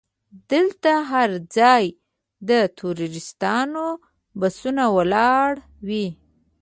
دلته 0.51 0.91
هر 1.11 1.29
ځای 1.57 1.85
د 2.49 2.51
ټوریستانو 2.77 3.85
بسونه 4.39 4.83
ولاړ 4.97 5.51
وي. 5.87 6.07